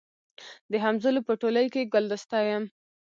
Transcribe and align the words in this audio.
د 0.71 0.73
همزولو 0.83 1.21
په 1.27 1.33
ټولۍ 1.41 1.67
کي 1.73 1.81
ګلدسته 1.93 2.37
یم 2.49 2.63